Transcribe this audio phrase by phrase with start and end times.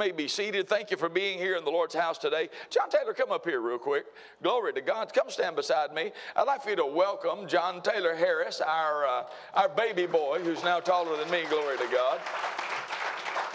[0.00, 0.66] may be seated.
[0.66, 2.48] Thank you for being here in the Lord's house today.
[2.70, 4.06] John Taylor, come up here real quick.
[4.42, 5.12] Glory to God.
[5.12, 6.10] Come stand beside me.
[6.34, 10.64] I'd like for you to welcome John Taylor Harris, our, uh, our baby boy, who's
[10.64, 11.42] now taller than me.
[11.50, 12.18] Glory to God.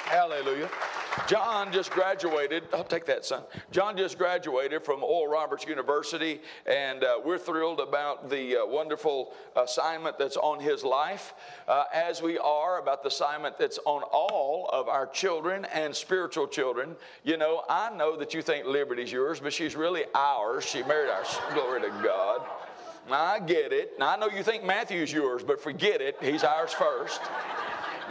[0.06, 0.70] Hallelujah.
[1.28, 2.64] John just graduated.
[2.74, 3.44] I'll take that, son.
[3.72, 9.34] John just graduated from Oral Roberts University, and uh, we're thrilled about the uh, wonderful
[9.56, 11.34] assignment that's on his life,
[11.68, 16.48] uh, as we are about the assignment that's on all of our children and spiritual
[16.48, 16.96] children.
[17.24, 20.64] You know, I know that you think Liberty's yours, but she's really ours.
[20.64, 22.42] She married our glory to God.
[23.10, 23.98] I get it.
[24.00, 26.18] Now, I know you think Matthew's yours, but forget it.
[26.22, 27.22] He's ours first.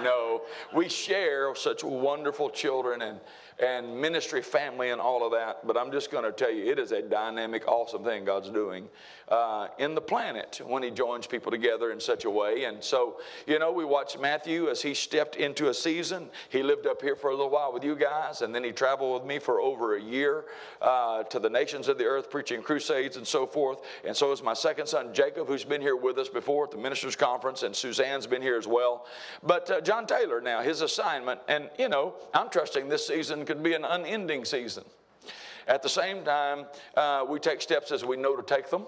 [0.03, 3.21] No, we share such wonderful children and
[3.59, 5.67] and ministry family and all of that.
[5.67, 8.89] But I'm just going to tell you, it is a dynamic, awesome thing God's doing
[9.29, 12.65] uh, in the planet when He joins people together in such a way.
[12.65, 16.29] And so, you know, we watched Matthew as he stepped into a season.
[16.49, 19.21] He lived up here for a little while with you guys, and then he traveled
[19.21, 20.45] with me for over a year
[20.83, 23.81] uh, to the nations of the earth preaching crusades and so forth.
[24.05, 26.79] And so is my second son, Jacob, who's been here with us before at the
[26.79, 29.07] ministers' conference, and Suzanne's been here as well.
[29.43, 33.63] But uh, John Taylor now, his assignment, and you know, I'm trusting this season could
[33.63, 34.85] be an unending season.
[35.67, 38.85] At the same time, uh, we take steps as we know to take them.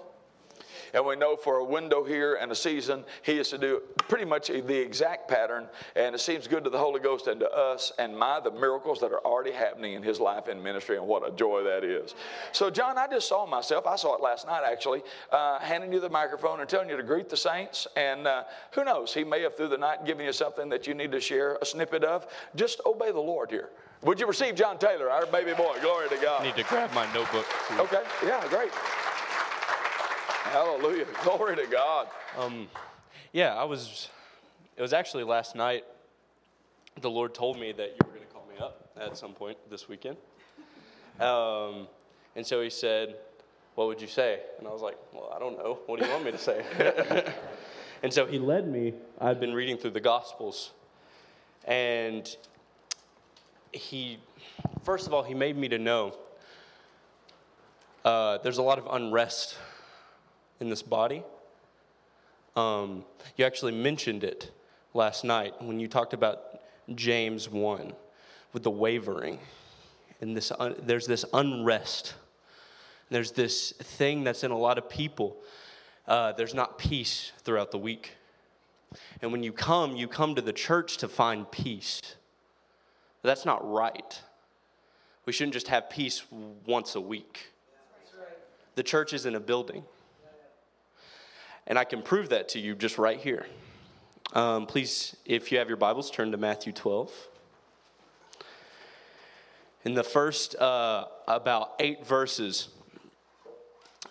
[0.93, 4.25] And we know for a window here and a season, he is to do pretty
[4.25, 5.67] much the exact pattern.
[5.95, 8.99] And it seems good to the Holy Ghost and to us and my, the miracles
[9.01, 12.15] that are already happening in his life and ministry, and what a joy that is.
[12.51, 15.99] So, John, I just saw myself, I saw it last night actually, uh, handing you
[15.99, 17.87] the microphone and telling you to greet the saints.
[17.95, 20.93] And uh, who knows, he may have through the night given you something that you
[20.93, 22.27] need to share a snippet of.
[22.55, 23.69] Just obey the Lord here.
[24.03, 25.75] Would you receive John Taylor, our baby boy?
[25.81, 26.41] Glory to God.
[26.41, 27.45] I need to grab my notebook.
[27.67, 27.79] Too.
[27.81, 28.71] Okay, yeah, great.
[30.51, 31.05] Hallelujah.
[31.23, 32.07] Glory to God.
[32.37, 32.67] Um,
[33.33, 34.09] yeah, I was,
[34.75, 35.83] it was actually last night,
[37.01, 39.57] the Lord told me that you were going to call me up at some point
[39.69, 40.17] this weekend.
[41.19, 41.87] Um,
[42.35, 43.15] and so he said,
[43.73, 44.41] What would you say?
[44.59, 45.79] And I was like, Well, I don't know.
[45.87, 46.63] What do you want me to say?
[48.03, 48.93] and so he led me.
[49.19, 50.71] I've been reading through the Gospels.
[51.65, 52.35] And
[53.71, 54.19] he,
[54.83, 56.15] first of all, he made me to know
[58.05, 59.57] uh, there's a lot of unrest
[60.59, 61.23] in this body.
[62.55, 63.05] Um,
[63.35, 64.51] you actually mentioned it
[64.93, 66.59] last night when you talked about
[66.95, 67.93] James 1
[68.53, 69.39] with the wavering.
[70.21, 72.15] And this un- there's this unrest.
[73.09, 75.37] There's this thing that's in a lot of people.
[76.07, 78.15] Uh, there's not peace throughout the week.
[79.21, 82.01] And when you come, you come to the church to find peace.
[83.21, 84.21] But that's not right.
[85.25, 86.23] We shouldn't just have peace
[86.65, 87.51] once a week.
[88.75, 89.83] The church is in a building.
[91.65, 93.45] And I can prove that to you just right here.
[94.33, 97.11] Um, please, if you have your Bibles, turn to Matthew 12.
[99.83, 102.69] In the first uh, about eight verses,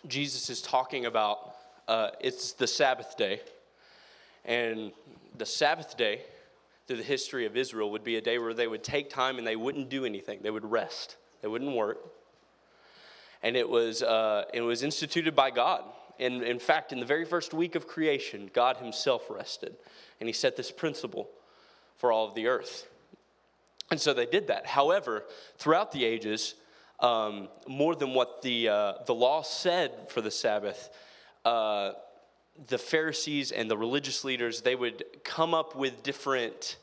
[0.06, 1.54] Jesus is talking about
[1.88, 3.40] uh, it's the Sabbath day.
[4.44, 4.92] And
[5.36, 6.22] the Sabbath day,
[6.86, 9.46] through the history of Israel, would be a day where they would take time and
[9.46, 10.40] they wouldn't do anything.
[10.42, 11.98] They would rest, they wouldn't work.
[13.42, 15.84] And it was, uh, it was instituted by God
[16.18, 19.76] in, in fact, in the very first week of creation, God Himself rested,
[20.20, 21.28] and He set this principle
[21.96, 22.88] for all of the earth.
[23.90, 24.66] And so they did that.
[24.66, 25.24] However,
[25.58, 26.54] throughout the ages,
[27.00, 30.90] um, more than what the, uh, the law said for the Sabbath,
[31.44, 31.92] uh,
[32.68, 36.76] the Pharisees and the religious leaders, they would come up with different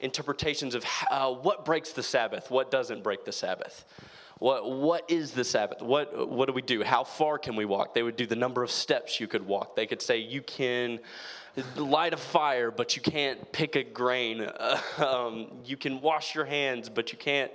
[0.00, 3.84] interpretations of how, what breaks the Sabbath, what doesn't break the Sabbath.
[4.38, 5.82] What, what is the Sabbath?
[5.82, 6.84] What, what do we do?
[6.84, 7.94] How far can we walk?
[7.94, 9.74] They would do the number of steps you could walk.
[9.74, 11.00] They could say you can
[11.76, 14.48] light a fire, but you can't pick a grain.
[14.98, 17.50] um, you can wash your hands, but you can't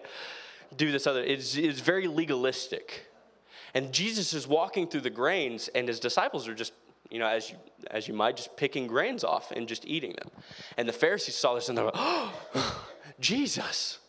[0.75, 1.23] do this other.
[1.23, 3.07] It's, it's very legalistic.
[3.73, 6.73] And Jesus is walking through the grains, and his disciples are just,
[7.13, 7.57] you know, as you,
[7.89, 10.29] as you might, just picking grains off and just eating them.
[10.77, 12.87] And the Pharisees saw this and they're like, oh,
[13.19, 13.99] Jesus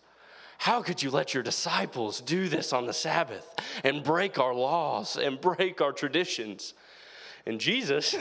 [0.64, 3.54] how could you let your disciples do this on the Sabbath
[3.84, 6.72] and break our laws and break our traditions?
[7.44, 8.16] And Jesus,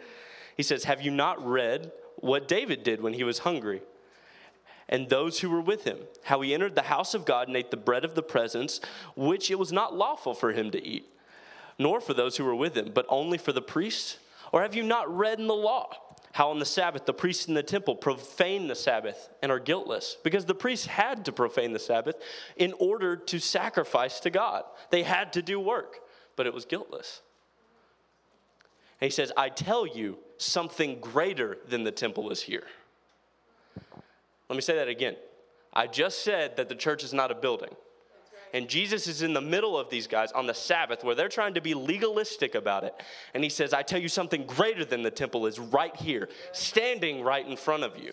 [0.56, 3.80] he says, Have you not read what David did when he was hungry?
[4.88, 7.70] And those who were with him, how he entered the house of God and ate
[7.70, 8.80] the bread of the presence,
[9.14, 11.06] which it was not lawful for him to eat,
[11.78, 14.18] nor for those who were with him, but only for the priests?
[14.54, 15.90] Or have you not read in the law?
[16.34, 20.16] how on the Sabbath the priests in the temple profane the Sabbath and are guiltless
[20.24, 22.16] because the priests had to profane the Sabbath
[22.56, 24.64] in order to sacrifice to God.
[24.90, 26.00] They had to do work,
[26.34, 27.20] but it was guiltless.
[29.00, 32.64] And he says, I tell you, something greater than the temple is here.
[34.48, 35.14] Let me say that again.
[35.72, 37.76] I just said that the church is not a building.
[38.54, 41.54] And Jesus is in the middle of these guys on the Sabbath where they're trying
[41.54, 42.94] to be legalistic about it.
[43.34, 47.24] And he says, I tell you something greater than the temple is right here, standing
[47.24, 48.12] right in front of you.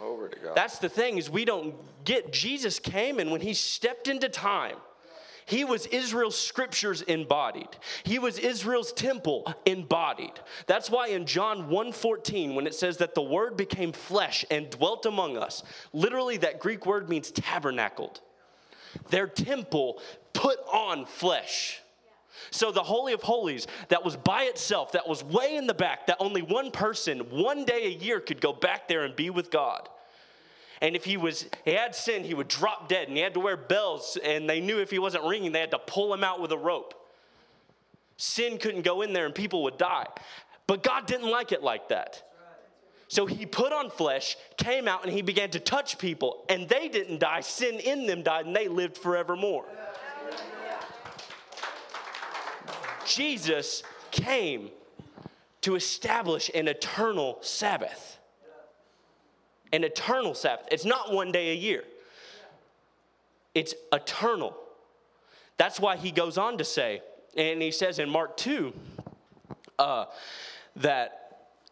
[0.00, 0.54] Over to God.
[0.54, 1.74] That's the thing is we don't
[2.04, 4.76] get Jesus came and when he stepped into time,
[5.46, 7.70] he was Israel's scriptures embodied.
[8.04, 10.34] He was Israel's temple embodied.
[10.66, 15.06] That's why in John 1:14 when it says that the word became flesh and dwelt
[15.06, 18.20] among us, literally that Greek word means tabernacled.
[19.10, 20.00] Their temple
[20.32, 21.80] put on flesh.
[22.50, 26.06] So the Holy of Holies that was by itself, that was way in the back,
[26.06, 29.50] that only one person one day a year could go back there and be with
[29.50, 29.88] God.
[30.80, 33.40] And if he was he had sin, he would drop dead and he had to
[33.40, 36.40] wear bells and they knew if he wasn't ringing, they had to pull him out
[36.40, 36.94] with a rope.
[38.16, 40.06] Sin couldn't go in there and people would die.
[40.66, 42.22] But God didn't like it like that.
[43.08, 46.88] So he put on flesh, came out, and he began to touch people, and they
[46.88, 47.40] didn't die.
[47.40, 49.64] Sin in them died, and they lived forevermore.
[53.06, 54.68] Jesus came
[55.62, 58.18] to establish an eternal Sabbath.
[59.72, 60.68] An eternal Sabbath.
[60.70, 61.84] It's not one day a year,
[63.54, 64.54] it's eternal.
[65.56, 67.00] That's why he goes on to say,
[67.36, 68.72] and he says in Mark 2
[69.78, 70.04] uh,
[70.76, 71.27] that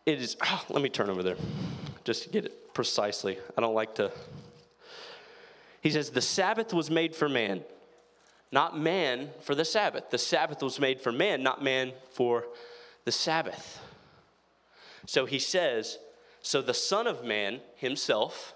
[0.06, 1.36] it is, oh, let me turn over there
[2.04, 3.36] just to get it precisely.
[3.58, 4.12] I don't like to.
[5.80, 7.64] He says, The Sabbath was made for man,
[8.52, 10.10] not man for the Sabbath.
[10.10, 12.44] The Sabbath was made for man, not man for
[13.04, 13.80] the Sabbath.
[15.06, 15.98] So he says,
[16.40, 18.54] So the Son of Man himself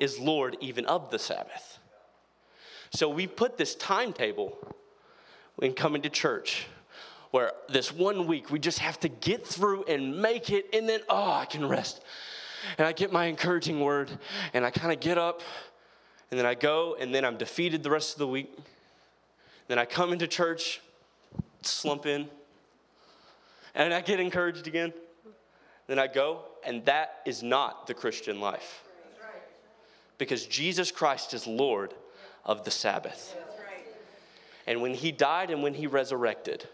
[0.00, 1.78] is Lord even of the Sabbath.
[2.90, 4.56] So we put this timetable
[5.60, 6.66] in coming to church
[7.30, 11.00] where this one week we just have to get through and make it, and then,
[11.08, 12.02] oh, I can rest.
[12.76, 14.10] And I get my encouraging word,
[14.52, 15.42] and I kind of get up,
[16.30, 18.56] and then I go, and then I'm defeated the rest of the week.
[19.68, 20.80] Then I come into church,
[21.62, 22.28] slump in,
[23.74, 24.92] and I get encouraged again.
[25.86, 28.82] Then I go, and that is not the Christian life.
[30.18, 31.94] Because Jesus Christ is Lord
[32.44, 33.36] of the Sabbath.
[34.66, 36.66] And when he died and when he resurrected,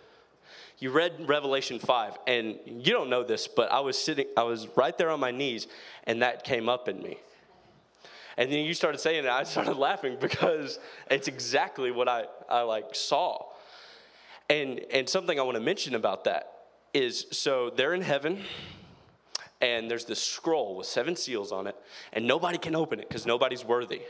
[0.79, 4.67] you read Revelation 5, and you don't know this, but I was sitting, I was
[4.76, 5.67] right there on my knees,
[6.05, 7.19] and that came up in me.
[8.37, 10.79] And then you started saying it, I started laughing because
[11.11, 13.47] it's exactly what I, I like saw.
[14.50, 16.53] And and something I want to mention about that
[16.93, 18.43] is so they're in heaven,
[19.61, 21.76] and there's this scroll with seven seals on it,
[22.12, 24.03] and nobody can open it because nobody's worthy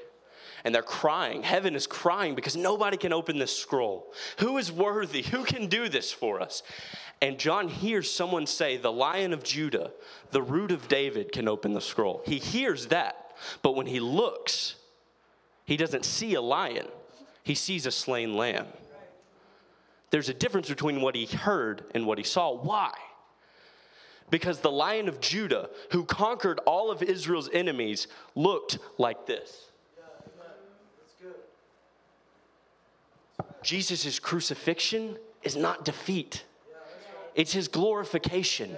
[0.64, 1.42] and they're crying.
[1.42, 4.12] Heaven is crying because nobody can open this scroll.
[4.38, 5.22] Who is worthy?
[5.22, 6.62] Who can do this for us?
[7.20, 9.92] And John hears someone say, The lion of Judah,
[10.30, 12.22] the root of David, can open the scroll.
[12.24, 14.76] He hears that, but when he looks,
[15.64, 16.88] he doesn't see a lion,
[17.42, 18.66] he sees a slain lamb.
[20.10, 22.54] There's a difference between what he heard and what he saw.
[22.54, 22.92] Why?
[24.30, 29.63] Because the lion of Judah, who conquered all of Israel's enemies, looked like this.
[33.62, 36.44] Jesus' crucifixion is not defeat,
[37.34, 38.76] it's his glorification.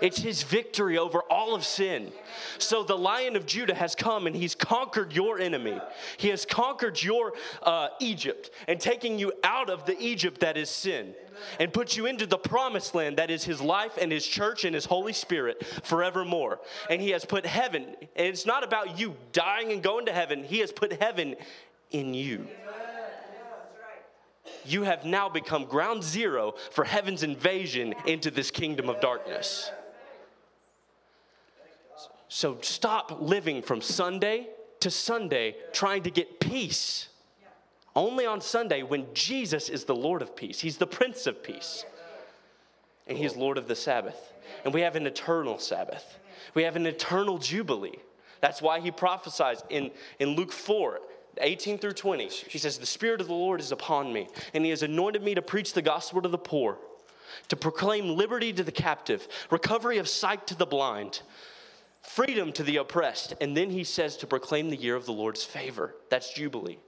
[0.00, 2.12] It's his victory over all of sin.
[2.58, 5.80] So the lion of Judah has come and he's conquered your enemy.
[6.16, 10.70] He has conquered your uh, Egypt and taking you out of the Egypt that is
[10.70, 11.14] sin
[11.58, 14.74] and put you into the promised land that is his life and his church and
[14.74, 16.60] his Holy Spirit forevermore.
[16.88, 20.44] And he has put heaven, and it's not about you dying and going to heaven,
[20.44, 21.36] he has put heaven
[21.90, 22.46] in you
[24.64, 29.70] you have now become ground zero for heaven's invasion into this kingdom of darkness.
[32.28, 34.48] So stop living from Sunday
[34.80, 37.08] to Sunday trying to get peace.
[37.94, 41.84] Only on Sunday when Jesus is the Lord of peace, He's the Prince of peace,
[43.06, 44.32] and He's Lord of the Sabbath.
[44.64, 46.18] And we have an eternal Sabbath,
[46.54, 47.98] we have an eternal Jubilee.
[48.40, 51.00] That's why He prophesies in, in Luke 4
[51.38, 54.70] 18 through 20, he says, The Spirit of the Lord is upon me, and he
[54.70, 56.78] has anointed me to preach the gospel to the poor,
[57.48, 61.22] to proclaim liberty to the captive, recovery of sight to the blind,
[62.02, 63.34] freedom to the oppressed.
[63.40, 65.94] And then he says to proclaim the year of the Lord's favor.
[66.10, 66.78] That's Jubilee.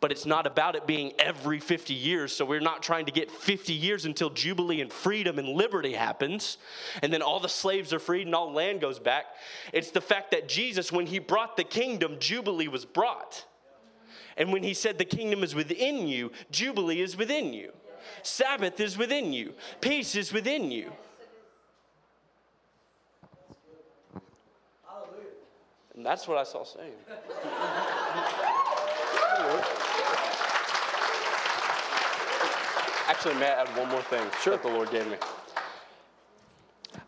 [0.00, 3.30] But it's not about it being every 50 years, so we're not trying to get
[3.30, 6.56] 50 years until Jubilee and freedom and liberty happens,
[7.02, 9.26] and then all the slaves are freed and all land goes back.
[9.74, 13.44] It's the fact that Jesus, when he brought the kingdom, Jubilee was brought.
[14.40, 17.72] And when he said the kingdom is within you, Jubilee is within you.
[18.22, 19.52] Sabbath is within you.
[19.82, 20.90] Peace is within you.
[25.94, 26.94] And that's what I saw saying.
[33.08, 34.54] Actually, Matt, I had one more thing sure.
[34.54, 35.18] that the Lord gave me.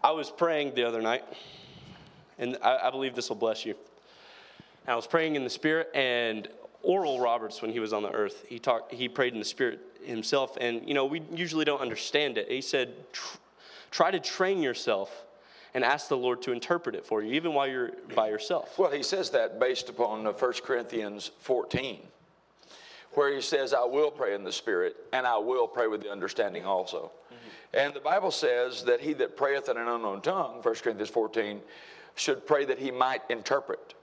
[0.04, 1.24] I was praying the other night,
[2.38, 3.74] and I, I believe this will bless you.
[4.86, 6.46] I was praying in the Spirit, and
[6.82, 8.92] Oral Roberts, when he was on the earth, he talked.
[8.92, 12.50] He prayed in the Spirit himself, and you know we usually don't understand it.
[12.50, 12.94] He said,
[13.90, 15.24] "Try to train yourself."
[15.74, 18.78] and ask the Lord to interpret it for you, even while you're by yourself.
[18.78, 22.00] Well, he says that based upon 1 Corinthians 14,
[23.12, 26.10] where he says, I will pray in the Spirit, and I will pray with the
[26.10, 27.10] understanding also.
[27.32, 27.76] Mm-hmm.
[27.78, 31.60] And the Bible says that he that prayeth in an unknown tongue, 1 Corinthians 14,
[32.14, 33.94] should pray that he might interpret.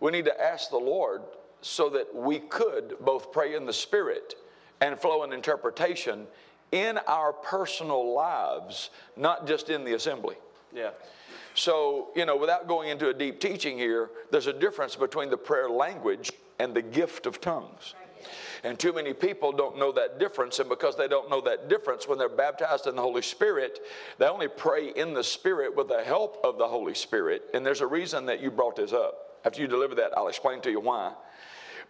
[0.00, 1.22] We need to ask the Lord
[1.64, 4.34] so that we could both pray in the Spirit
[4.82, 6.26] and flow in interpretation
[6.72, 10.36] in our personal lives, not just in the assembly.
[10.74, 10.90] Yeah.
[11.54, 15.38] So, you know, without going into a deep teaching here, there's a difference between the
[15.38, 17.94] prayer language and the gift of tongues.
[18.62, 20.58] And too many people don't know that difference.
[20.58, 23.80] And because they don't know that difference, when they're baptized in the Holy Spirit,
[24.18, 27.44] they only pray in the Spirit with the help of the Holy Spirit.
[27.54, 29.38] And there's a reason that you brought this up.
[29.46, 31.12] After you deliver that, I'll explain to you why.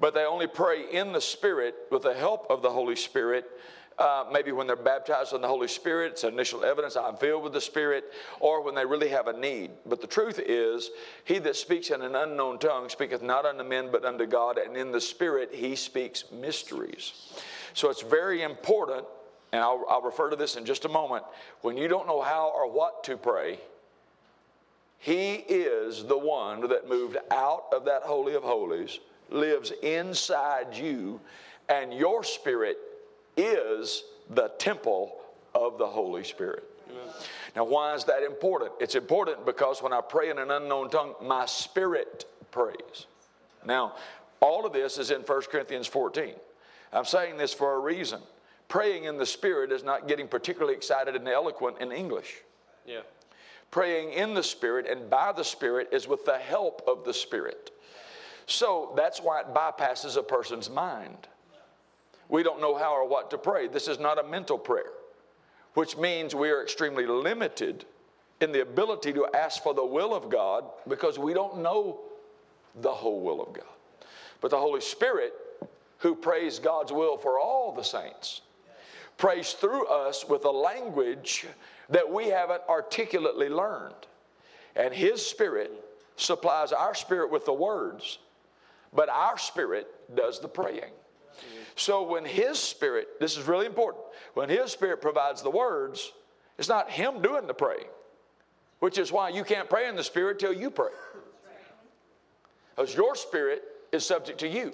[0.01, 3.47] But they only pray in the Spirit with the help of the Holy Spirit
[3.99, 7.53] uh, maybe when they're baptized in the Holy Spirit, it's initial evidence I'm filled with
[7.53, 8.05] the Spirit,
[8.41, 9.71] or when they really have a need.
[9.87, 10.91] But the truth is,
[11.25, 14.77] he that speaks in an unknown tongue speaketh not unto men, but unto God, and
[14.77, 17.13] in the Spirit he speaks mysteries.
[17.73, 19.07] So it's very important,
[19.53, 21.25] and I'll, I'll refer to this in just a moment.
[21.61, 23.61] When you don't know how or what to pray,
[24.99, 28.99] he is the one that moved out of that Holy of Holies,
[29.31, 31.21] lives inside you,
[31.69, 32.79] and your spirit
[33.37, 35.17] is the temple
[35.55, 36.65] of the Holy Spirit.
[36.91, 37.15] Amen.
[37.57, 38.73] Now, why is that important?
[38.81, 43.07] It's important because when I pray in an unknown tongue, my spirit prays.
[43.65, 43.95] Now,
[44.41, 46.35] all of this is in 1 Corinthians 14.
[46.93, 48.21] I'm saying this for a reason.
[48.69, 52.43] Praying in the Spirit is not getting particularly excited and eloquent in English.
[52.87, 53.01] Yeah.
[53.71, 57.71] Praying in the Spirit and by the Spirit is with the help of the Spirit.
[58.47, 61.29] So that's why it bypasses a person's mind.
[62.29, 63.69] We don't know how or what to pray.
[63.69, 64.93] This is not a mental prayer,
[65.75, 67.85] which means we are extremely limited
[68.41, 72.01] in the ability to ask for the will of God because we don't know
[72.81, 73.65] the whole will of God.
[74.41, 75.33] But the Holy Spirit,
[75.99, 78.43] who prays God's will for all the saints,
[79.17, 81.47] prays through us with a language
[81.89, 83.95] that we haven't articulately learned.
[84.77, 85.73] And His Spirit
[86.17, 88.19] supplies our spirit with the words,
[88.95, 90.93] but our spirit does the praying.
[91.77, 96.13] So when His Spirit, this is really important, when His Spirit provides the words,
[96.59, 97.89] it's not Him doing the praying,
[98.79, 100.93] which is why you can't pray in the Spirit till you pray.
[102.75, 104.73] Because your spirit is subject to you.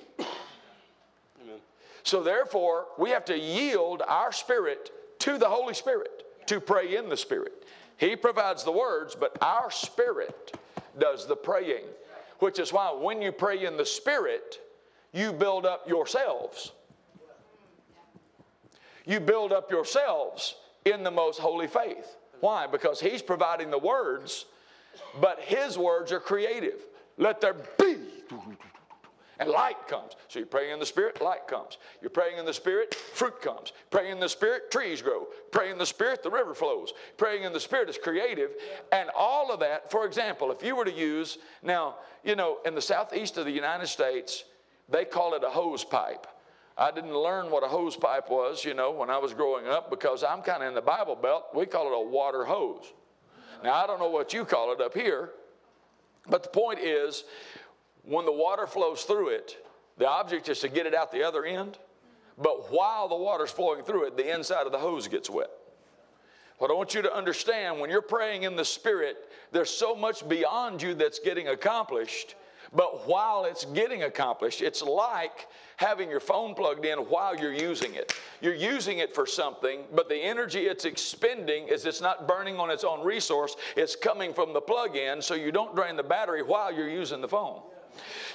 [1.43, 1.59] Amen.
[2.03, 7.09] So therefore, we have to yield our spirit to the Holy Spirit to pray in
[7.09, 7.67] the Spirit.
[7.99, 10.59] He provides the words, but our spirit
[10.99, 11.85] does the praying,
[12.41, 14.59] which is why when you pray in the Spirit,
[15.13, 16.73] you build up yourselves
[19.11, 20.55] you build up yourselves
[20.85, 22.17] in the most holy faith.
[22.41, 22.67] Why?
[22.67, 24.47] Because He's providing the words,
[25.21, 26.87] but His words are creative.
[27.17, 27.97] Let there be.
[29.41, 30.13] And light comes.
[30.29, 31.79] So you're praying in the Spirit, light comes.
[32.03, 33.73] You're praying in the Spirit, fruit comes.
[33.91, 35.29] Praying in the Spirit, trees grow.
[35.51, 36.93] Praying in the Spirit, the river flows.
[37.17, 38.51] Praying in the Spirit is creative.
[38.93, 42.75] And all of that, for example, if you were to use, now, you know, in
[42.75, 44.45] the southeast of the United States,
[44.91, 46.27] they call it a hose pipe.
[46.77, 49.89] I didn't learn what a hose pipe was, you know, when I was growing up
[49.89, 51.47] because I'm kind of in the Bible Belt.
[51.55, 52.93] We call it a water hose.
[53.65, 55.31] Now, I don't know what you call it up here,
[56.29, 57.25] but the point is
[58.04, 59.57] when the water flows through it,
[59.99, 61.78] the object is to get it out the other end.
[62.38, 65.50] But while the water's flowing through it, the inside of the hose gets wet.
[66.59, 69.16] What I want you to understand when you're praying in the Spirit,
[69.52, 72.35] there's so much beyond you that's getting accomplished
[72.73, 77.95] but while it's getting accomplished, it's like having your phone plugged in while you're using
[77.95, 78.14] it.
[78.40, 82.71] You're using it for something, but the energy it's expending is it's not burning on
[82.71, 86.42] its own resource, it's coming from the plug in, so you don't drain the battery
[86.42, 87.61] while you're using the phone.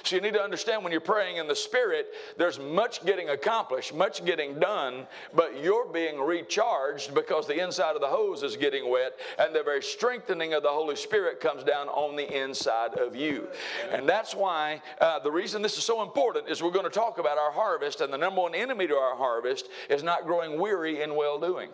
[0.02, 3.94] So you need to understand when you're praying in the Spirit, there's much getting accomplished,
[3.94, 8.90] much getting done, but you're being recharged because the inside of the hose is getting
[8.90, 13.16] wet, and the very strengthening of the Holy Spirit comes down on the inside of
[13.16, 13.48] you.
[13.90, 17.18] And that's why uh, the reason this is so important is we're going to talk
[17.18, 21.02] about our harvest, and the number one enemy to our harvest is not growing weary
[21.02, 21.70] in well doing.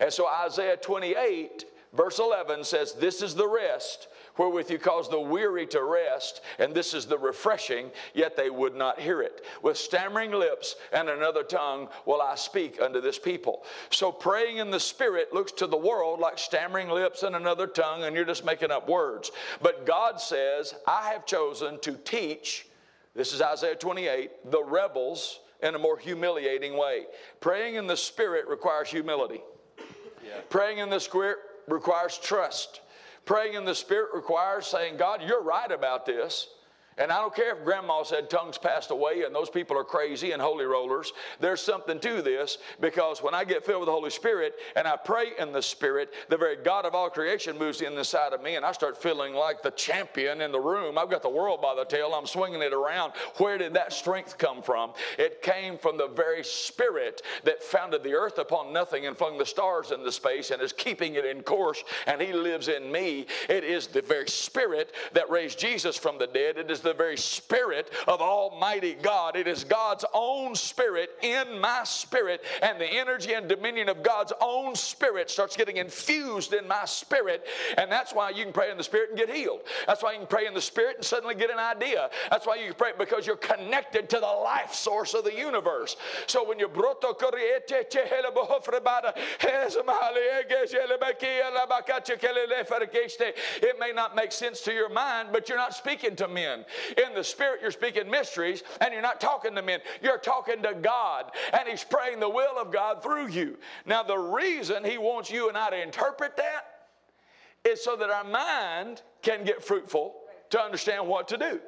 [0.00, 4.08] And so Isaiah 28, verse 11 says, This is the rest
[4.38, 8.74] wherewith you cause the weary to rest, and this is the refreshing, yet they would
[8.74, 9.44] not hear it.
[9.62, 13.64] With stammering lips and another tongue will I speak unto this people.
[13.90, 18.04] So praying in the Spirit looks to the world like stammering lips and another tongue,
[18.04, 19.30] and you're just making up words.
[19.60, 22.66] But God says, I have chosen to teach,
[23.14, 27.06] this is Isaiah 28, the rebels in a more humiliating way.
[27.40, 29.40] Praying in the Spirit requires humility.
[29.78, 30.40] Yeah.
[30.50, 32.80] Praying in the Spirit requires trust.
[33.24, 36.48] Praying in the Spirit requires saying, God, you're right about this.
[36.98, 40.32] And I don't care if grandma said tongues passed away and those people are crazy
[40.32, 41.12] and holy rollers.
[41.40, 44.96] There's something to this because when I get filled with the Holy Spirit and I
[44.96, 48.42] pray in the Spirit, the very God of all creation moves in the side of
[48.42, 50.98] me and I start feeling like the champion in the room.
[50.98, 53.14] I've got the world by the tail, I'm swinging it around.
[53.38, 54.92] Where did that strength come from?
[55.18, 59.46] It came from the very Spirit that founded the earth upon nothing and flung the
[59.46, 63.26] stars into space and is keeping it in course, and He lives in me.
[63.48, 66.58] It is the very Spirit that raised Jesus from the dead.
[66.58, 69.36] It is the very spirit of Almighty God.
[69.36, 74.32] It is God's own spirit in my spirit, and the energy and dominion of God's
[74.40, 77.46] own spirit starts getting infused in my spirit.
[77.78, 79.60] And that's why you can pray in the spirit and get healed.
[79.86, 82.10] That's why you can pray in the spirit and suddenly get an idea.
[82.30, 85.96] That's why you can pray because you're connected to the life source of the universe.
[86.26, 87.12] So when you broto
[93.62, 96.64] it may not make sense to your mind, but you're not speaking to men.
[96.96, 99.80] In the spirit, you're speaking mysteries and you're not talking to men.
[100.02, 103.58] You're talking to God and He's praying the will of God through you.
[103.86, 106.66] Now, the reason He wants you and I to interpret that
[107.64, 110.14] is so that our mind can get fruitful
[110.50, 111.60] to understand what to do.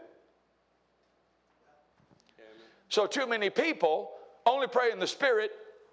[2.88, 4.10] So, too many people
[4.46, 5.50] only pray in the Spirit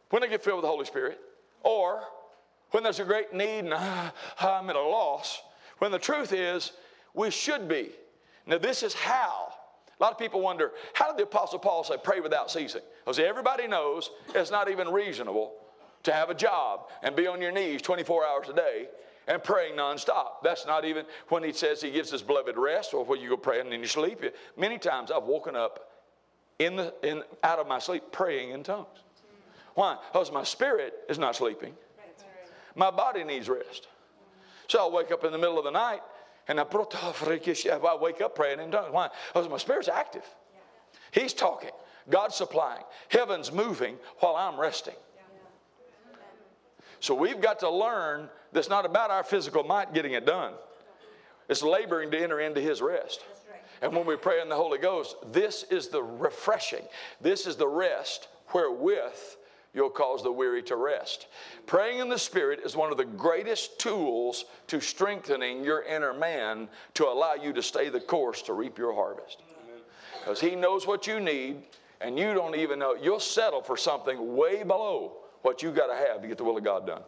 [0.09, 1.19] when they get filled with the Holy Spirit
[1.63, 2.01] or
[2.71, 5.41] when there's a great need and ah, I'm at a loss.
[5.79, 6.73] When the truth is,
[7.13, 7.91] we should be
[8.45, 9.53] now, this is how.
[9.99, 12.81] A lot of people wonder, how did the Apostle Paul say, pray without ceasing?
[13.05, 15.53] Because everybody knows it's not even reasonable
[16.03, 18.87] to have a job and be on your knees 24 hours a day
[19.27, 20.41] and praying nonstop.
[20.43, 23.37] That's not even when he says he gives his beloved rest or when you go
[23.37, 24.23] pray and then you sleep.
[24.57, 25.91] Many times I've woken up
[26.57, 28.87] in the, in, out of my sleep praying in tongues.
[29.75, 29.97] Why?
[30.11, 31.73] Because my spirit is not sleeping.
[32.75, 33.87] My body needs rest.
[34.67, 36.01] So I'll wake up in the middle of the night
[36.59, 38.91] and I wake up praying in tongues.
[38.91, 39.09] Why?
[39.33, 40.23] Because my spirit's active.
[41.11, 41.71] He's talking.
[42.09, 42.83] God's supplying.
[43.09, 44.95] Heaven's moving while I'm resting.
[46.99, 50.53] So we've got to learn that's not about our physical might getting it done.
[51.49, 53.25] It's laboring to enter into His rest.
[53.81, 56.83] And when we pray in the Holy Ghost, this is the refreshing.
[57.19, 59.35] This is the rest wherewith
[59.73, 61.27] you'll cause the weary to rest.
[61.65, 66.67] Praying in the Spirit is one of the greatest tools to strengthening your inner man
[66.95, 69.41] to allow you to stay the course to reap your harvest.
[70.19, 71.63] Because He knows what you need,
[72.01, 72.95] and you don't even know.
[72.95, 76.57] You'll settle for something way below what you got to have to get the will
[76.57, 77.01] of God done.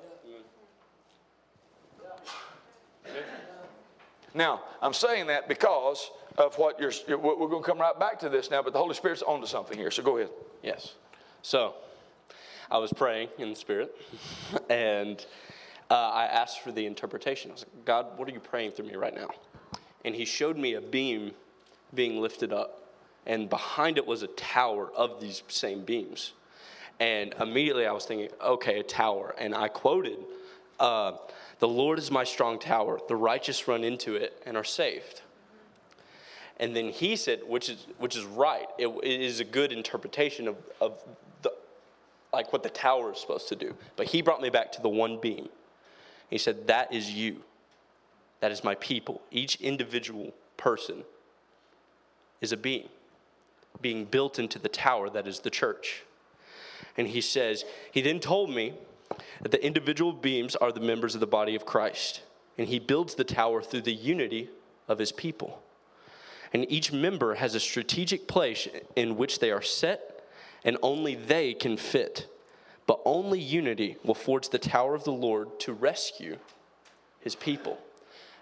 [4.33, 8.29] Now, I'm saying that because of what you're, we're going to come right back to
[8.29, 10.31] this now, but the Holy Spirit's onto something here, so go ahead.
[10.63, 10.95] Yes.
[11.43, 11.75] So,
[12.73, 13.95] I was praying in the Spirit,
[14.69, 15.23] and
[15.91, 17.51] uh, I asked for the interpretation.
[17.51, 19.29] I was like, God, what are you praying through me right now?
[20.03, 21.33] And He showed me a beam
[21.93, 22.95] being lifted up,
[23.27, 26.33] and behind it was a tower of these same beams.
[26.99, 29.35] And immediately I was thinking, okay, a tower.
[29.37, 30.17] And I quoted,
[30.79, 31.13] uh,
[31.59, 32.99] The Lord is my strong tower.
[33.07, 35.21] The righteous run into it and are saved.
[36.57, 40.47] And then he said, which is, which is right, it, it is a good interpretation
[40.47, 41.03] of, of
[42.33, 43.75] like what the tower is supposed to do.
[43.95, 45.49] But he brought me back to the one beam.
[46.29, 47.41] He said, That is you.
[48.39, 49.21] That is my people.
[49.31, 51.03] Each individual person
[52.41, 52.89] is a being
[53.81, 56.03] being built into the tower that is the church.
[56.97, 58.73] And he says, He then told me
[59.41, 62.21] that the individual beams are the members of the body of Christ.
[62.57, 64.49] And he builds the tower through the unity
[64.87, 65.61] of his people.
[66.53, 70.12] And each member has a strategic place in which they are set
[70.63, 72.27] and only they can fit.
[72.85, 76.37] But only unity will forge the tower of the Lord to rescue
[77.19, 77.79] his people.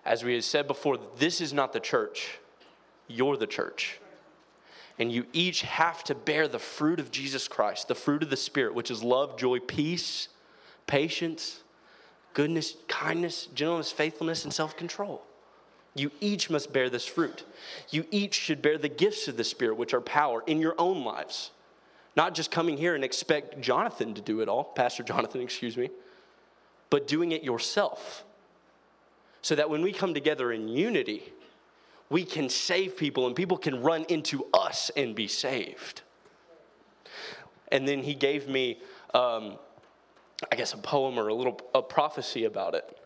[0.04, 2.40] As we have said before, this is not the church,
[3.08, 4.00] you're the church.
[4.98, 8.38] And you each have to bear the fruit of Jesus Christ, the fruit of the
[8.38, 10.28] Spirit, which is love, joy, peace,
[10.86, 11.62] patience,
[12.34, 15.24] goodness, kindness, gentleness, faithfulness, and self control.
[15.96, 17.44] You each must bear this fruit.
[17.90, 21.04] You each should bear the gifts of the Spirit, which are power, in your own
[21.04, 21.52] lives.
[22.16, 25.90] Not just coming here and expect Jonathan to do it all, Pastor Jonathan, excuse me,
[26.90, 28.26] but doing it yourself.
[29.42, 31.34] so that when we come together in unity,
[32.10, 36.02] we can save people and people can run into us and be saved.
[37.72, 38.80] And then he gave me,
[39.14, 39.58] um,
[40.52, 42.98] I guess, a poem or a little a prophecy about it.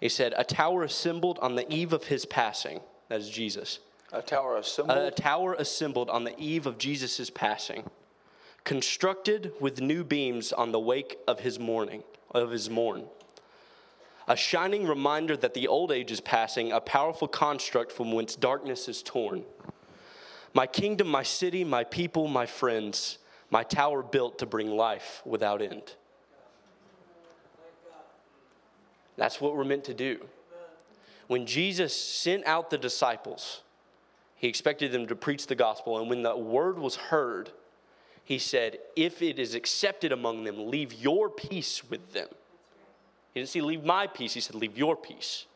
[0.00, 3.80] He said, A tower assembled on the eve of his passing, that is Jesus.
[4.12, 4.96] A tower assembled.
[4.98, 7.84] A tower assembled on the eve of Jesus' passing,
[8.64, 13.06] constructed with new beams on the wake of his mourning, of his mourn.
[14.28, 18.88] A shining reminder that the old age is passing, a powerful construct from whence darkness
[18.88, 19.44] is torn.
[20.54, 23.18] My kingdom, my city, my people, my friends,
[23.50, 25.94] my tower built to bring life without end.
[29.16, 30.26] That's what we're meant to do.
[31.26, 33.62] When Jesus sent out the disciples,
[34.36, 37.50] he expected them to preach the gospel, and when the word was heard,
[38.24, 42.28] he said, If it is accepted among them, leave your peace with them.
[43.34, 44.34] He didn't say, Leave my peace.
[44.34, 45.46] He said, Leave your peace.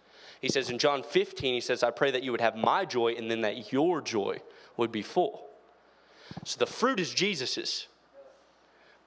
[0.41, 3.15] He says in John 15, he says, I pray that you would have my joy
[3.15, 4.41] and then that your joy
[4.77, 5.47] would be full.
[6.45, 7.87] So the fruit is Jesus's,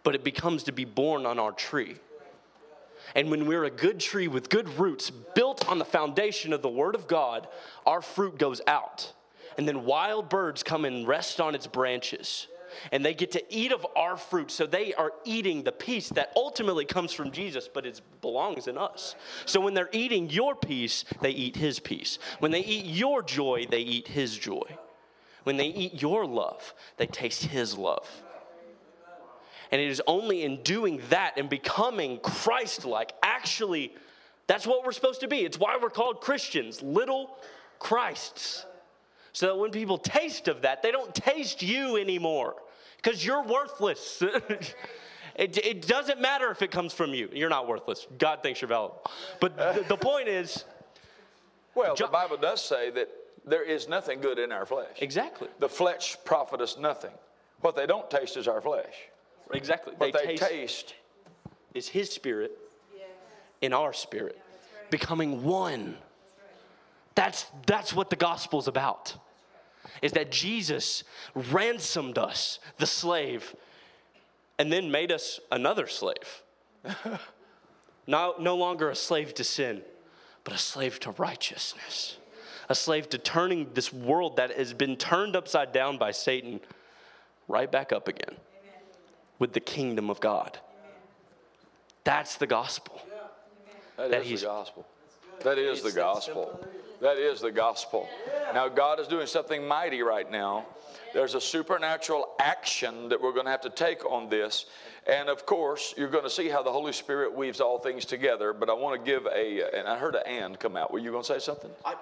[0.03, 1.97] but it becomes to be born on our tree.
[3.15, 6.69] And when we're a good tree with good roots built on the foundation of the
[6.69, 7.47] Word of God,
[7.85, 9.13] our fruit goes out.
[9.57, 12.47] And then wild birds come and rest on its branches.
[12.91, 14.51] And they get to eat of our fruit.
[14.51, 18.77] So they are eating the peace that ultimately comes from Jesus, but it belongs in
[18.77, 19.15] us.
[19.45, 22.19] So when they're eating your peace, they eat his peace.
[22.39, 24.77] When they eat your joy, they eat his joy.
[25.43, 28.07] When they eat your love, they taste his love.
[29.71, 33.93] And it is only in doing that and becoming Christ like, actually,
[34.47, 35.39] that's what we're supposed to be.
[35.39, 37.37] It's why we're called Christians, little
[37.79, 38.65] Christs.
[39.33, 42.55] So that when people taste of that, they don't taste you anymore
[42.97, 44.21] because you're worthless.
[45.35, 47.29] it, it, doesn't matter if it comes from you.
[47.31, 48.07] You're not worthless.
[48.17, 49.01] God thinks you're valuable.
[49.39, 50.65] But the, the point is.
[51.75, 53.09] Well, the Bible does say that
[53.45, 54.97] there is nothing good in our flesh.
[54.99, 55.47] Exactly.
[55.59, 57.11] The flesh profiteth nothing.
[57.61, 58.93] What they don't taste is our flesh.
[59.53, 59.93] Exactly.
[59.95, 60.95] What they, they taste, taste,
[61.73, 62.57] is His Spirit
[63.61, 64.39] in our spirit,
[64.89, 65.97] becoming one.
[67.15, 69.15] That's, that's what the gospel's about.
[70.01, 73.55] Is that Jesus ransomed us, the slave,
[74.57, 76.43] and then made us another slave.
[78.07, 79.81] no, no longer a slave to sin,
[80.43, 82.17] but a slave to righteousness.
[82.69, 86.59] A slave to turning this world that has been turned upside down by Satan
[87.47, 88.35] right back up again
[89.39, 90.59] with the kingdom of God.
[92.03, 93.01] That's the gospel.
[93.97, 94.85] that, that is the gospel.
[95.43, 96.59] That is the gospel.
[97.01, 98.09] That is the gospel.
[98.53, 100.65] Now, God is doing something mighty right now.
[101.13, 104.65] There's a supernatural action that we're going to have to take on this.
[105.05, 108.51] And of course, you're going to see how the Holy Spirit weaves all things together.
[108.51, 110.91] But I want to give a, and I heard an and come out.
[110.91, 111.71] Were you going to say something?
[111.85, 111.95] I,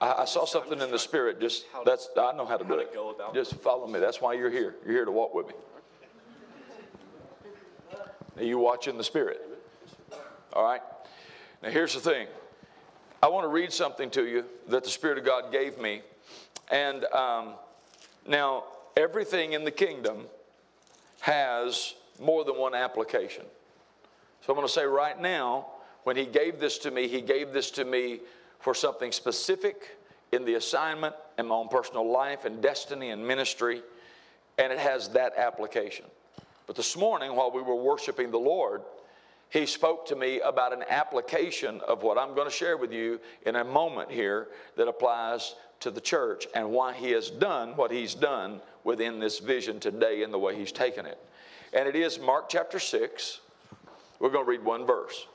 [0.00, 1.40] I, I saw something in the spirit.
[1.40, 2.94] Just that's I know how to do it.
[3.34, 3.98] Just follow me.
[3.98, 4.76] That's why you're here.
[4.84, 5.54] You're here to walk with me.
[8.36, 9.40] Now you watch in the spirit.
[10.52, 10.82] All right.
[11.62, 12.28] Now here's the thing.
[13.20, 16.02] I want to read something to you that the Spirit of God gave me,
[16.70, 17.54] and um,
[18.28, 18.62] now
[18.96, 20.26] everything in the kingdom
[21.20, 23.42] has more than one application.
[24.42, 25.66] So I'm going to say right now,
[26.04, 28.20] when He gave this to me, He gave this to me
[28.60, 29.96] for something specific
[30.30, 33.82] in the assignment and my own personal life and destiny and ministry,
[34.58, 36.04] and it has that application.
[36.68, 38.82] But this morning, while we were worshiping the Lord,
[39.50, 43.20] he spoke to me about an application of what I'm going to share with you
[43.46, 47.90] in a moment here that applies to the church and why he has done what
[47.90, 51.18] he's done within this vision today and the way he's taken it.
[51.72, 53.40] And it is Mark chapter 6.
[54.18, 55.26] We're going to read one verse.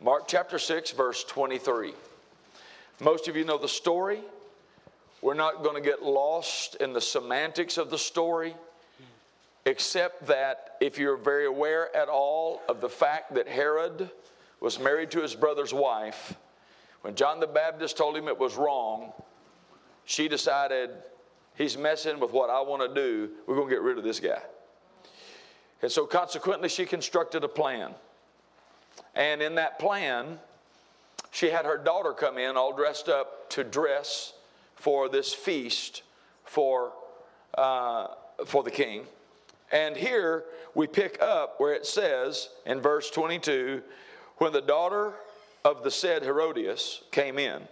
[0.00, 1.94] Mark chapter 6, verse 23.
[3.00, 4.20] Most of you know the story.
[5.20, 8.56] We're not going to get lost in the semantics of the story,
[9.64, 14.10] except that if you're very aware at all of the fact that Herod
[14.60, 16.34] was married to his brother's wife,
[17.02, 19.12] when John the Baptist told him it was wrong,
[20.04, 20.90] she decided,
[21.54, 23.30] he's messing with what I want to do.
[23.46, 24.42] We're going to get rid of this guy.
[25.80, 27.92] And so, consequently, she constructed a plan.
[29.14, 30.38] And in that plan,
[31.32, 34.32] she had her daughter come in all dressed up to dress
[34.76, 36.02] for this feast
[36.44, 36.92] for,
[37.56, 38.08] uh,
[38.44, 39.04] for the king.
[39.72, 43.82] And here we pick up where it says in verse 22
[44.38, 45.14] when the daughter
[45.64, 47.62] of the said Herodias came in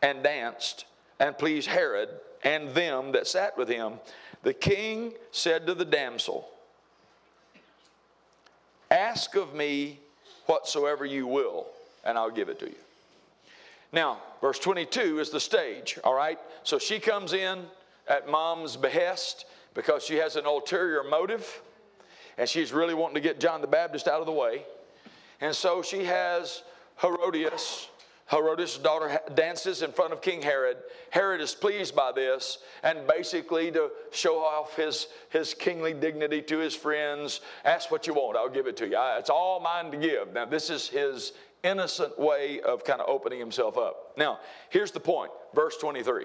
[0.00, 0.86] and danced
[1.20, 2.08] and pleased Herod
[2.42, 3.94] and them that sat with him,
[4.42, 6.48] the king said to the damsel,
[8.90, 10.00] Ask of me
[10.46, 11.66] whatsoever you will
[12.04, 12.76] and I'll give it to you.
[13.92, 16.38] Now, verse 22 is the stage, all right?
[16.62, 17.64] So she comes in
[18.08, 21.62] at mom's behest because she has an ulterior motive
[22.38, 24.64] and she's really wanting to get John the Baptist out of the way.
[25.40, 26.62] And so she has
[27.00, 27.88] Herodias,
[28.30, 30.78] Herodias' daughter dances in front of King Herod.
[31.10, 36.58] Herod is pleased by this, and basically to show off his, his kingly dignity to
[36.58, 38.96] his friends, ask what you want, I'll give it to you.
[39.18, 40.32] It's all mine to give.
[40.32, 41.32] Now, this is his
[41.62, 44.14] innocent way of kind of opening himself up.
[44.16, 46.24] Now, here's the point verse 23.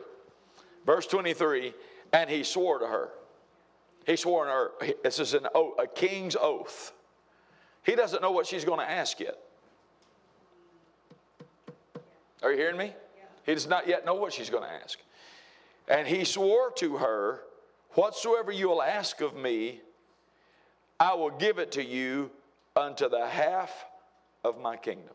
[0.85, 1.73] Verse 23,
[2.13, 3.09] and he swore to her.
[4.07, 4.71] He swore her,
[5.03, 6.93] this is an oath, a king's oath.
[7.83, 9.37] He doesn't know what she's going to ask yet.
[12.41, 12.93] Are you hearing me?
[13.45, 14.97] He does not yet know what she's going to ask.
[15.89, 17.41] And he swore to her,
[17.91, 19.81] Whatsoever you will ask of me,
[20.99, 22.31] I will give it to you
[22.75, 23.85] unto the half
[24.43, 25.13] of my kingdom.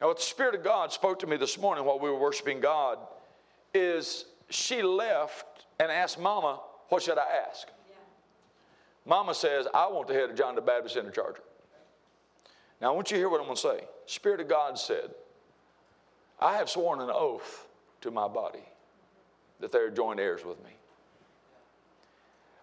[0.00, 2.60] Now, what the Spirit of God spoke to me this morning while we were worshiping
[2.60, 2.98] God
[3.74, 7.68] is she left and asked Mama, What should I ask?
[9.04, 11.42] Mama says, I want the head of John the Baptist in the charger.
[12.80, 13.80] Now, I want you to hear what I'm going to say.
[14.06, 15.10] Spirit of God said,
[16.40, 17.66] I have sworn an oath
[18.02, 18.62] to my body
[19.60, 20.70] that they are joint heirs with me.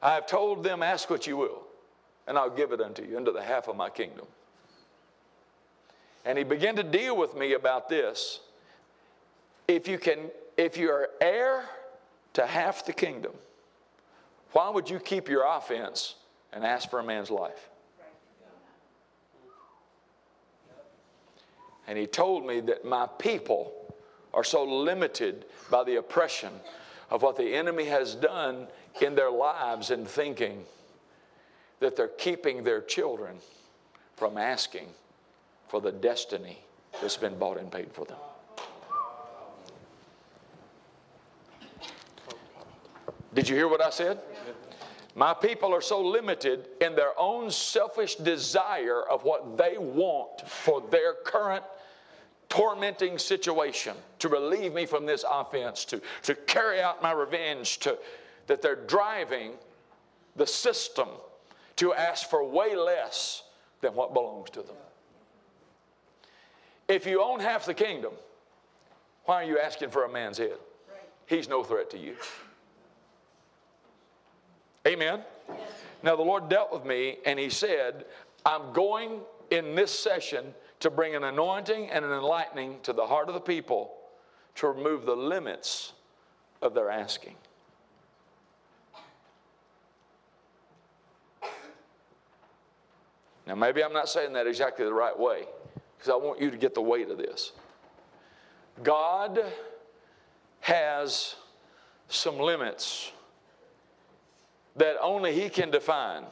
[0.02, 1.64] I have told them, Ask what you will,
[2.28, 4.28] and I'll give it unto you, unto the half of my kingdom.
[6.24, 8.40] And he began to deal with me about this.
[9.68, 11.66] If you can, if you are heir
[12.34, 13.34] to half the kingdom,
[14.56, 16.16] why would you keep your offense
[16.54, 17.68] and ask for a man's life?
[21.90, 23.74] And he told me that my people
[24.34, 26.54] are so limited by the oppression
[27.10, 28.68] of what the enemy has done
[29.02, 30.64] in their lives and thinking
[31.82, 33.36] that they're keeping their children
[34.16, 34.88] from asking
[35.68, 36.60] for the destiny
[37.02, 38.18] that's been bought and paid for them.
[43.34, 44.18] Did you hear what I said?
[45.16, 50.82] My people are so limited in their own selfish desire of what they want for
[50.92, 51.64] their current
[52.50, 57.98] tormenting situation to relieve me from this offense, to, to carry out my revenge, to,
[58.48, 59.54] that they're driving
[60.36, 61.08] the system
[61.78, 63.44] to ask for way less
[63.80, 64.76] than what belongs to them.
[66.90, 68.14] If you own half the kingdom,
[69.24, 70.58] why are you asking for a man's head?
[71.26, 72.16] He's no threat to you.
[74.88, 75.22] Amen.
[76.04, 78.06] Now, the Lord dealt with me and He said,
[78.46, 83.28] I'm going in this session to bring an anointing and an enlightening to the heart
[83.28, 83.96] of the people
[84.56, 85.94] to remove the limits
[86.62, 87.36] of their asking.
[93.48, 95.46] Now, maybe I'm not saying that exactly the right way
[95.98, 97.52] because I want you to get the weight of this.
[98.84, 99.40] God
[100.62, 101.36] has
[102.08, 103.12] some limits
[104.76, 106.24] that only He can define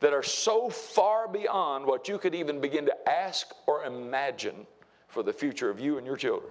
[0.00, 4.66] that are so far beyond what you could even begin to ask or imagine
[5.06, 6.50] for the future of you and your children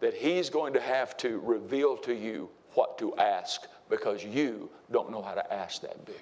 [0.00, 5.10] that He's going to have to reveal to you what to ask because you don't
[5.10, 6.14] know how to ask that big.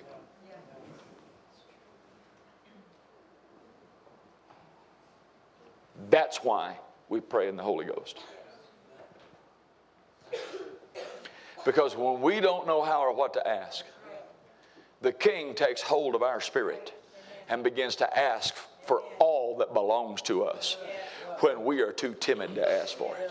[6.11, 8.19] That's why we pray in the Holy Ghost.
[11.69, 13.85] Because when we don't know how or what to ask,
[15.03, 16.95] the king takes hold of our spirit
[17.51, 18.55] and begins to ask
[18.87, 20.79] for all that belongs to us
[21.41, 23.31] when we are too timid to ask for it.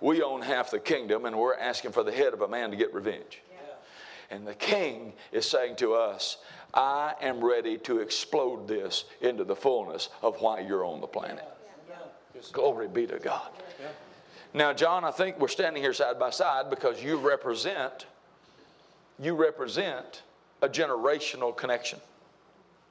[0.00, 2.76] We own half the kingdom and we're asking for the head of a man to
[2.76, 3.42] get revenge.
[4.30, 6.36] And the king is saying to us,
[6.72, 11.48] I am ready to explode this into the fullness of why you're on the planet.
[12.52, 13.50] Glory be to God.
[14.54, 18.06] Now, John, I think we're standing here side by side because you represent,
[19.18, 20.22] you represent
[20.60, 22.00] a generational connection.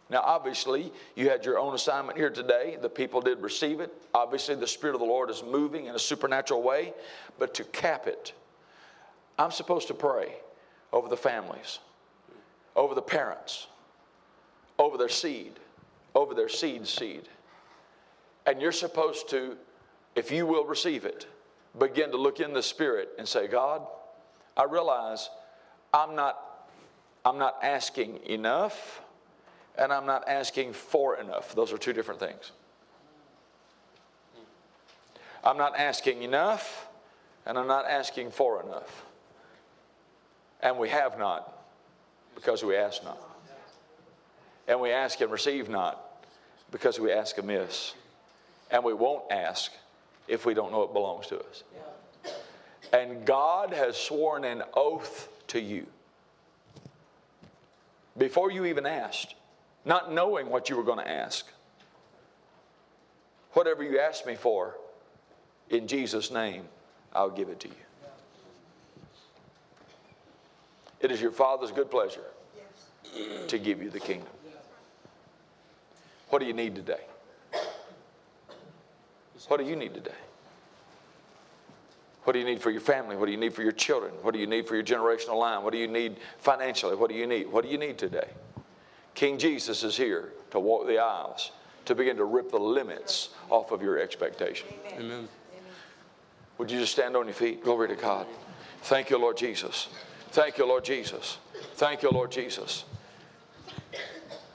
[0.09, 2.77] Now, obviously, you had your own assignment here today.
[2.81, 3.93] The people did receive it.
[4.13, 6.93] Obviously, the Spirit of the Lord is moving in a supernatural way.
[7.39, 8.33] But to cap it,
[9.39, 10.33] I'm supposed to pray
[10.91, 11.79] over the families,
[12.75, 13.67] over the parents,
[14.77, 15.53] over their seed,
[16.13, 17.29] over their seed seed.
[18.45, 19.55] And you're supposed to,
[20.15, 21.27] if you will receive it,
[21.77, 23.81] begin to look in the Spirit and say, God,
[24.57, 25.29] I realize
[25.93, 26.37] I'm not
[27.23, 29.01] I'm not asking enough
[29.77, 31.53] and I'm not asking for enough.
[31.53, 32.51] Those are two different things.
[35.43, 36.87] I'm not asking enough
[37.45, 39.05] and I'm not asking for enough.
[40.61, 41.57] And we have not
[42.35, 43.19] because we ask not.
[44.67, 46.25] And we ask and receive not
[46.71, 47.93] because we ask amiss.
[48.69, 49.71] And we won't ask
[50.31, 51.63] if we don't know it belongs to us.
[52.93, 55.85] And God has sworn an oath to you
[58.17, 59.35] before you even asked,
[59.83, 61.45] not knowing what you were going to ask.
[63.51, 64.77] Whatever you ask me for,
[65.69, 66.63] in Jesus' name,
[67.11, 67.73] I'll give it to you.
[71.01, 72.23] It is your Father's good pleasure
[73.47, 74.29] to give you the kingdom.
[76.29, 77.01] What do you need today?
[79.47, 80.11] What do you need today?
[82.23, 83.15] What do you need for your family?
[83.15, 84.13] What do you need for your children?
[84.21, 85.63] What do you need for your generational line?
[85.63, 86.95] What do you need financially?
[86.95, 87.51] What do you need?
[87.51, 88.29] What do you need today?
[89.15, 91.51] King Jesus is here to walk the aisles,
[91.85, 94.67] to begin to rip the limits off of your expectation.
[94.93, 95.27] Amen.
[96.57, 97.63] Would you just stand on your feet?
[97.63, 98.27] Glory to God.
[98.83, 99.87] Thank you, Lord Jesus.
[100.29, 101.39] Thank you, Lord Jesus.
[101.73, 102.85] Thank you, Lord Jesus.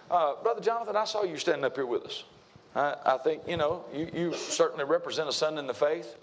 [0.09, 2.22] Uh, Brother Jonathan, I saw you standing up here with us.
[2.76, 6.14] I, I think, you know, you, you certainly represent a son in the faith.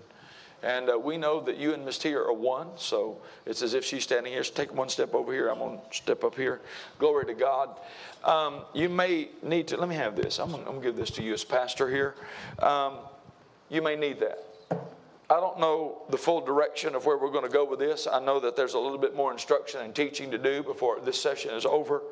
[0.62, 3.84] And uh, we know that you and Miss Tia are one, so it's as if
[3.84, 4.46] she's standing here.
[4.46, 5.50] So take one step over here.
[5.50, 6.62] I'm going to step up here.
[7.00, 7.78] Glory to God.
[8.24, 10.40] Um, you may need to, let me have this.
[10.40, 12.16] I'm going to give this to you as pastor here.
[12.60, 13.00] Um,
[13.70, 14.40] you may need that.
[15.30, 18.08] I don't know the full direction of where we're going to go with this.
[18.10, 21.22] I know that there's a little bit more instruction and teaching to do before this
[21.22, 22.04] session is over.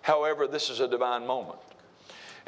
[0.00, 1.58] However, this is a divine moment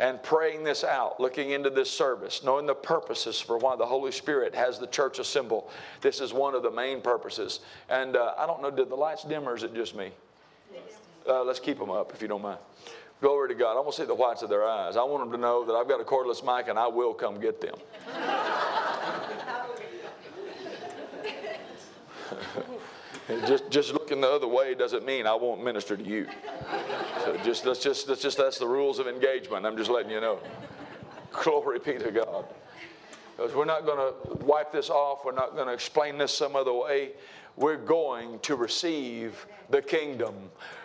[0.00, 4.10] and praying this out, looking into this service, knowing the purposes for why the Holy
[4.10, 5.70] Spirit has the church assemble.
[6.00, 7.60] This is one of the main purposes.
[7.90, 10.10] And uh, I don't know, did the lights dim or is it just me?
[11.28, 12.58] Uh, let's keep them up if you don't mind.
[13.20, 13.72] Glory to God.
[13.72, 14.96] I want to see the whites of their eyes.
[14.96, 17.38] I want them to know that I've got a cordless mic and I will come
[17.38, 17.74] get them.
[23.46, 26.26] just, just looking the other way doesn't mean I won't minister to you.
[27.24, 29.66] So just that's just that's just that's the rules of engagement.
[29.66, 30.38] I'm just letting you know.
[31.32, 32.46] Glory be to God.
[33.36, 35.24] Because we're not going to wipe this off.
[35.24, 37.12] We're not going to explain this some other way.
[37.56, 40.34] We're going to receive the kingdom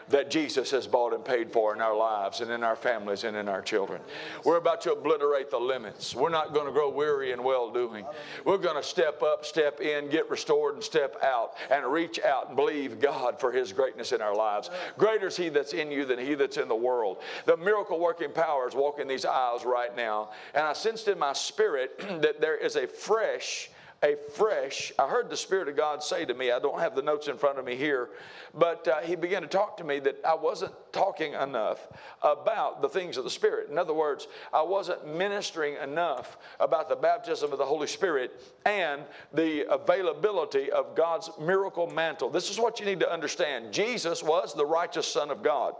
[0.09, 3.35] that Jesus has bought and paid for in our lives and in our families and
[3.35, 4.01] in our children.
[4.43, 6.15] We're about to obliterate the limits.
[6.15, 8.05] We're not going to grow weary in well doing.
[8.43, 12.49] We're going to step up, step in, get restored, and step out and reach out
[12.49, 14.69] and believe God for His greatness in our lives.
[14.97, 17.17] Greater is He that's in you than He that's in the world.
[17.45, 20.29] The miracle working power is walking these aisles right now.
[20.53, 23.71] And I sensed in my spirit that there is a fresh
[24.05, 27.01] a fresh, I heard the Spirit of God say to me, I don't have the
[27.01, 28.09] notes in front of me here,
[28.53, 31.87] but uh, He began to talk to me that I wasn't talking enough
[32.21, 33.69] about the things of the Spirit.
[33.69, 39.01] In other words, I wasn't ministering enough about the baptism of the Holy Spirit and
[39.33, 42.29] the availability of God's miracle mantle.
[42.29, 45.73] This is what you need to understand Jesus was the righteous Son of God.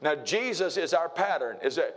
[0.00, 1.56] Now, Jesus is our pattern.
[1.62, 1.96] Is it,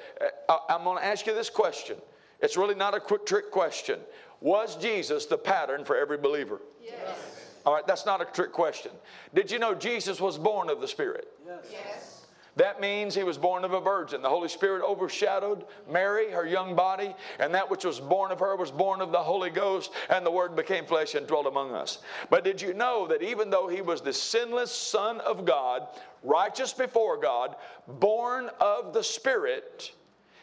[0.49, 1.97] uh, I'm going to ask you this question.
[2.39, 3.99] It's really not a quick trick question.
[4.41, 6.61] Was Jesus the pattern for every believer?
[6.83, 7.17] Yes.
[7.65, 8.91] All right, that's not a trick question.
[9.33, 11.27] Did you know Jesus was born of the Spirit?
[11.45, 11.65] Yes.
[11.71, 12.17] yes.
[12.57, 14.23] That means he was born of a virgin.
[14.23, 18.55] The Holy Spirit overshadowed Mary, her young body, and that which was born of her
[18.55, 21.99] was born of the Holy Ghost, and the Word became flesh and dwelt among us.
[22.31, 25.87] But did you know that even though he was the sinless Son of God,
[26.23, 27.55] righteous before God,
[27.87, 29.91] born of the Spirit,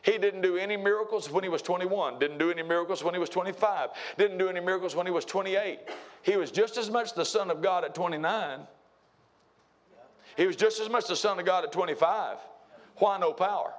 [0.05, 3.21] he didn't do any miracles when he was 21, didn't do any miracles when he
[3.21, 3.89] was 25,
[4.19, 5.79] didn't do any miracles when he was 28.
[6.21, 8.61] He was just as much the Son of God at 29.
[10.37, 12.37] He was just as much the Son of God at 25.
[12.97, 13.73] Why no power?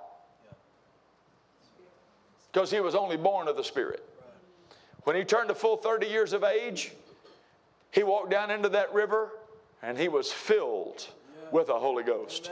[2.51, 4.03] Because he was only born of the Spirit.
[5.03, 6.91] When he turned to full 30 years of age,
[7.91, 9.29] he walked down into that river
[9.83, 11.07] and he was filled
[11.51, 12.51] with the Holy Ghost.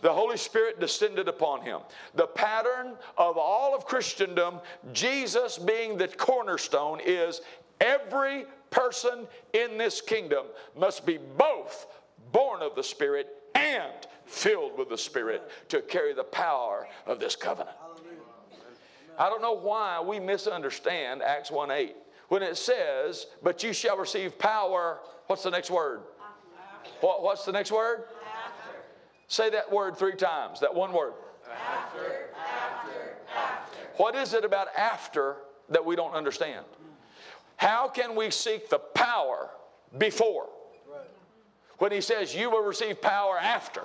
[0.00, 1.80] The Holy Spirit descended upon him.
[2.14, 4.60] The pattern of all of Christendom,
[4.92, 7.40] Jesus being the cornerstone, is
[7.80, 11.86] every person in this kingdom must be both
[12.32, 13.92] born of the Spirit and
[14.24, 17.76] filled with the Spirit to carry the power of this covenant.
[19.18, 21.96] I don't know why we misunderstand Acts 1 8
[22.28, 25.00] when it says, But you shall receive power.
[25.26, 26.00] What's the next word?
[27.00, 28.04] What, what's the next word?
[29.32, 31.14] Say that word three times, that one word.
[31.50, 33.78] After, after, after.
[33.96, 35.36] What is it about after
[35.70, 36.66] that we don't understand?
[37.56, 39.48] How can we seek the power
[39.96, 40.50] before?
[41.78, 43.84] When he says, You will receive power after.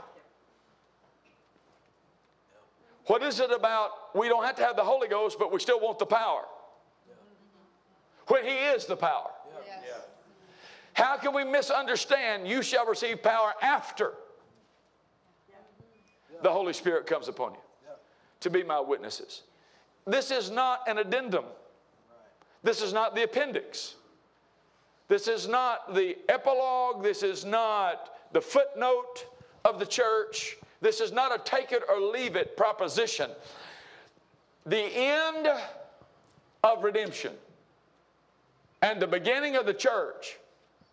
[3.06, 5.80] What is it about we don't have to have the Holy Ghost, but we still
[5.80, 6.44] want the power?
[8.28, 9.32] When He is the power.
[10.92, 14.12] How can we misunderstand you shall receive power after?
[16.42, 17.60] The Holy Spirit comes upon you.
[18.40, 19.44] to be my witnesses.
[20.06, 21.46] This is not an addendum.
[22.64, 23.96] This is not the appendix.
[25.08, 27.04] This is not the epilogue.
[27.04, 29.26] This is not the footnote
[29.66, 30.58] of the church.
[30.82, 33.32] This is not a take it or leave it proposition.
[34.66, 35.48] The end
[36.64, 37.34] of redemption
[38.82, 40.38] and the beginning of the church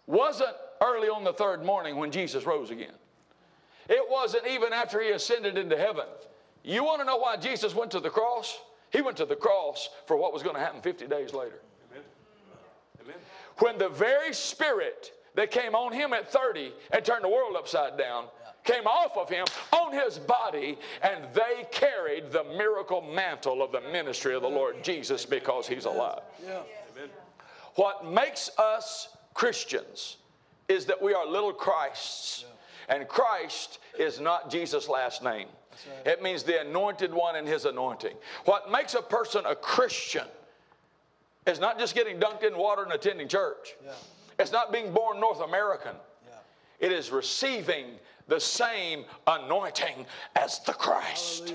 [0.07, 2.95] wasn't early on the third morning when Jesus rose again.
[3.89, 6.07] It wasn't even after he ascended into heaven.
[6.63, 8.59] You want to know why Jesus went to the cross?
[8.91, 11.61] He went to the cross for what was going to happen 50 days later.
[11.91, 12.05] Amen.
[13.03, 13.17] Amen.
[13.59, 17.99] When the very spirit that came on him at 30 and turned the world upside
[17.99, 18.27] down
[18.63, 23.81] came off of him on his body, and they carried the miracle mantle of the
[23.93, 26.21] ministry of the Lord Jesus because he's alive.
[26.43, 26.63] Yeah.
[26.97, 27.11] Amen.
[27.75, 30.17] What makes us Christians
[30.69, 32.47] is that we are little Christs,
[32.89, 35.49] and Christ is not Jesus' last name.
[36.05, 36.15] Right.
[36.15, 38.15] It means the anointed one and his anointing.
[38.45, 40.27] What makes a person a Christian
[41.47, 43.75] is not just getting dunked in water and attending church.
[43.85, 43.93] Yeah.
[44.39, 45.95] It's not being born North American.
[46.27, 46.87] Yeah.
[46.87, 47.87] It is receiving
[48.29, 50.07] the same anointing
[50.37, 51.53] as the Christ.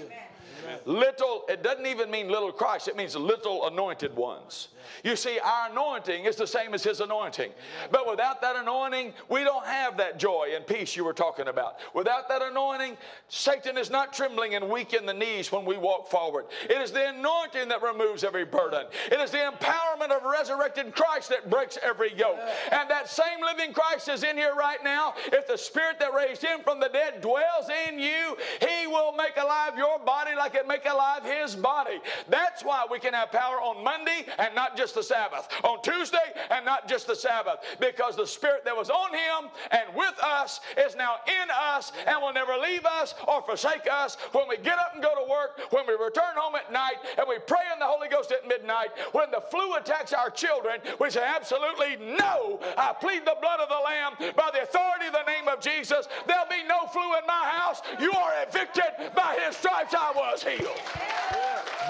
[0.85, 4.69] Little, it doesn't even mean little Christ, it means little anointed ones.
[5.03, 7.51] You see, our anointing is the same as His anointing.
[7.91, 11.77] But without that anointing, we don't have that joy and peace you were talking about.
[11.93, 12.97] Without that anointing,
[13.27, 16.45] Satan is not trembling and weak in the knees when we walk forward.
[16.63, 21.29] It is the anointing that removes every burden, it is the empowerment of resurrected Christ
[21.29, 22.39] that breaks every yoke.
[22.71, 25.13] And that same living Christ is in here right now.
[25.27, 29.37] If the Spirit that raised Him from the dead dwells in you, He will make
[29.37, 31.99] alive your body like it make alive His body.
[32.27, 36.17] That's why we can have power on Monday and not just the Sabbath, on Tuesday
[36.49, 40.61] and not just the Sabbath, because the Spirit that was on him and with us
[40.77, 44.77] is now in us and will never leave us or forsake us when we get
[44.79, 47.79] up and go to work, when we return home at night, and we pray in
[47.79, 48.89] the Holy Ghost at midnight.
[49.11, 52.59] When the flu attacks our children, we say, Absolutely no.
[52.77, 56.07] I plead the blood of the Lamb by the authority of the name of Jesus.
[56.27, 57.81] There'll be no flu in my house.
[57.99, 59.13] You are evicted.
[59.15, 60.81] By his stripes I was healed.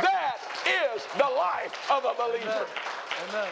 [0.02, 0.38] That
[0.96, 2.66] is the life of a believer.
[3.30, 3.50] Amen.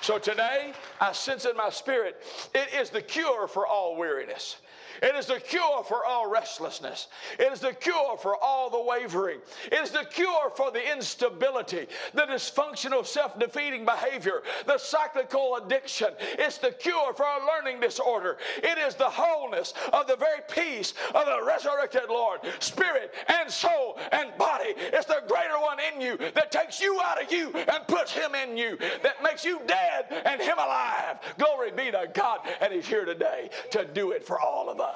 [0.00, 2.22] So today, I sense in my spirit,
[2.54, 4.56] it is the cure for all weariness.
[5.02, 7.08] It is the cure for all restlessness.
[7.38, 9.40] It is the cure for all the wavering.
[9.70, 16.08] It is the cure for the instability, the dysfunctional self defeating behavior, the cyclical addiction.
[16.38, 18.36] It's the cure for a learning disorder.
[18.62, 23.98] It is the wholeness of the very peace of the resurrected Lord, spirit and soul
[24.12, 24.74] and body.
[24.76, 28.34] It's the greater one in you that takes you out of you and puts him
[28.34, 31.18] in you, that makes you dead and him alive.
[31.38, 32.40] Glory be to God.
[32.60, 34.89] And he's here today to do it for all of us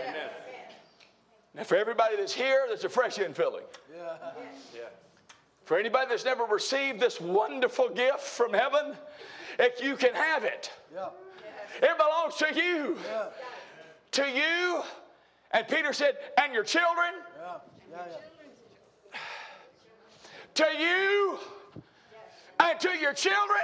[0.00, 0.30] Amen.
[1.54, 3.62] Now, for everybody that's here, that's a fresh infilling.
[3.94, 4.16] Yeah.
[4.74, 4.80] Yeah.
[5.64, 8.94] For anybody that's never received this wonderful gift from heaven,
[9.58, 10.70] if you can have it.
[10.94, 11.08] Yeah.
[11.82, 12.96] It belongs to you.
[13.08, 13.26] Yeah.
[14.12, 14.82] To you.
[15.50, 17.14] And Peter said, and your children.
[17.40, 17.58] Yeah.
[17.90, 19.18] Yeah,
[20.56, 21.38] to you
[22.58, 23.60] and to your children.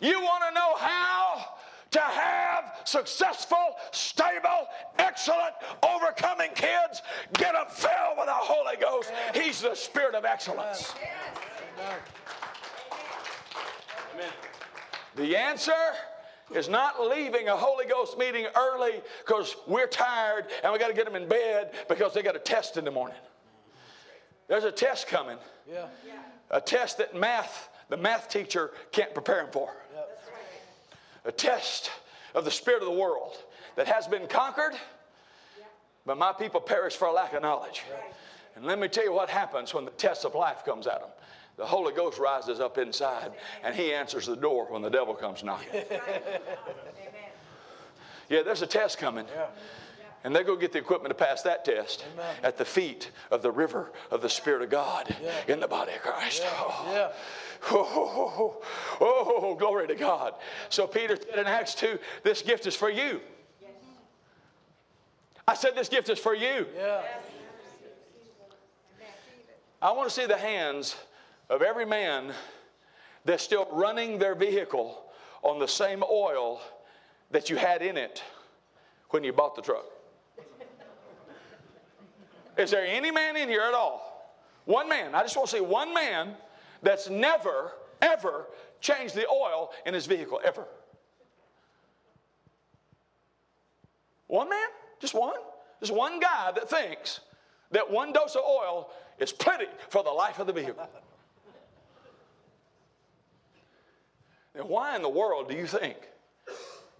[0.00, 1.58] You want to know how
[1.90, 4.68] to have successful, stable,
[4.98, 7.02] excellent, overcoming kids,
[7.34, 9.12] get them filled with the Holy Ghost.
[9.34, 10.94] He's the Spirit of excellence.
[14.14, 14.30] Amen.
[15.16, 15.72] The answer
[16.54, 20.94] is not leaving a Holy Ghost meeting early because we're tired and we got to
[20.94, 23.16] get them in bed because they got a test in the morning.
[24.48, 25.38] There's a test coming.
[25.68, 25.86] Yeah.
[26.50, 29.72] A test that math, the math teacher can't prepare them for
[31.24, 31.90] a test
[32.34, 33.36] of the spirit of the world
[33.76, 34.72] that has been conquered,
[36.06, 37.82] but my people perish for a lack of knowledge.
[38.56, 41.10] And let me tell you what happens when the test of life comes at them.
[41.56, 45.44] The Holy Ghost rises up inside and he answers the door when the devil comes
[45.44, 45.82] knocking.
[48.28, 49.26] yeah, there's a test coming.
[50.22, 52.34] And they go get the equipment to pass that test Amen.
[52.42, 55.32] at the feet of the river of the Spirit of God yeah.
[55.48, 56.42] in the body of Christ.
[56.44, 56.50] Yeah.
[56.56, 56.92] Oh.
[56.92, 57.12] Yeah.
[57.70, 58.62] Oh,
[59.00, 60.34] oh, oh, glory to God.
[60.70, 63.20] So Peter said in Acts 2, this gift is for you.
[65.46, 66.66] I said, this gift is for you.
[66.76, 67.02] Yeah.
[69.82, 70.96] I want to see the hands
[71.48, 72.32] of every man
[73.24, 75.02] that's still running their vehicle
[75.42, 76.60] on the same oil
[77.30, 78.22] that you had in it
[79.10, 79.86] when you bought the truck.
[82.60, 84.36] Is there any man in here at all?
[84.66, 85.14] One man.
[85.14, 86.34] I just want to see one man
[86.82, 88.46] that's never, ever
[88.80, 90.66] changed the oil in his vehicle, ever.
[94.26, 94.68] One man?
[95.00, 95.40] Just one?
[95.80, 97.20] Just one guy that thinks
[97.70, 100.88] that one dose of oil is plenty for the life of the vehicle.
[104.54, 105.96] Now, why in the world do you think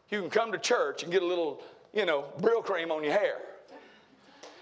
[0.08, 3.36] you can come to church and get a little, you know, Brylcreem on your hair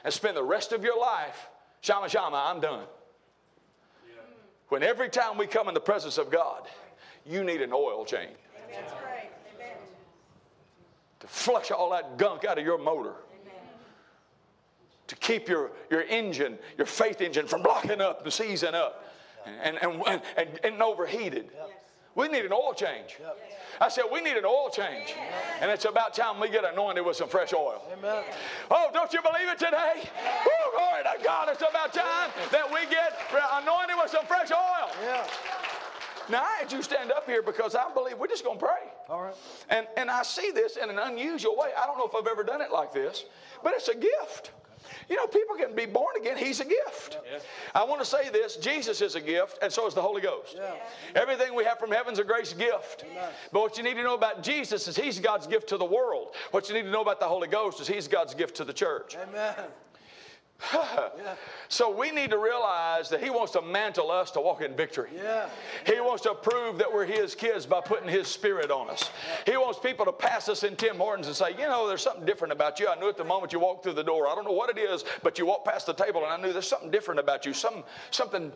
[0.04, 1.48] and spend the rest of your life,
[1.80, 2.84] shama shama, I'm done?
[4.68, 6.68] When every time we come in the presence of God,
[7.24, 8.36] you need an oil change
[9.04, 9.30] right.
[9.54, 9.76] Amen.
[11.20, 13.14] to flush all that gunk out of your motor.
[15.08, 19.06] To keep your, your engine, your faith engine, from blocking up and seizing up
[19.46, 21.48] and, and, and, and, and overheated.
[22.18, 23.16] We need an oil change.
[23.80, 25.14] I said, we need an oil change.
[25.60, 27.80] And it's about time we get anointed with some fresh oil.
[27.96, 28.24] Amen.
[28.72, 30.02] Oh, don't you believe it today?
[30.44, 31.48] Woo, glory to God.
[31.48, 33.12] It's about time that we get
[33.52, 34.90] anointed with some fresh oil.
[35.00, 35.24] Yeah.
[36.28, 38.90] Now, I had you stand up here because I believe we're just going to pray.
[39.08, 39.34] All right.
[39.70, 41.68] And, and I see this in an unusual way.
[41.80, 43.26] I don't know if I've ever done it like this,
[43.62, 44.50] but it's a gift.
[45.08, 46.36] You know, people can be born again.
[46.36, 47.18] He's a gift.
[47.74, 50.56] I want to say this Jesus is a gift, and so is the Holy Ghost.
[50.56, 50.74] Yeah.
[51.14, 53.04] Everything we have from heaven's a grace gift.
[53.52, 56.34] But what you need to know about Jesus is he's God's gift to the world.
[56.50, 58.72] What you need to know about the Holy Ghost is he's God's gift to the
[58.72, 59.16] church.
[59.16, 59.54] Amen.
[61.70, 65.10] So we need to realize that he wants to mantle us to walk in victory.
[65.14, 65.50] Yeah.
[65.84, 69.10] He wants to prove that we're his kids by putting his spirit on us.
[69.44, 72.24] He wants people to pass us in Tim Hortons and say, you know, there's something
[72.24, 72.88] different about you.
[72.88, 74.28] I knew it the moment you walked through the door.
[74.28, 76.54] I don't know what it is, but you walked past the table and I knew
[76.54, 77.52] there's something different about you.
[77.52, 78.50] Some, something,